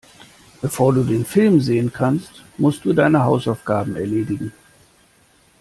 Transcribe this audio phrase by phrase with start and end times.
[0.63, 4.51] Bevor du den Film sehen kannst, musst du deine Hausaufgaben erledigen.